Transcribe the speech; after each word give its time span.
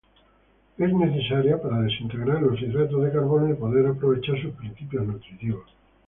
Es 0.79 0.93
necesaria 0.93 1.61
para 1.61 1.81
desintegrar 1.83 2.41
los 2.41 2.59
hidratos 2.59 3.03
de 3.03 3.11
carbono 3.11 3.51
y 3.51 3.53
poder 3.53 3.85
aprovechar 3.85 4.35
sus 4.41 4.53
principios 4.55 5.05
nutritivos. 5.05 5.69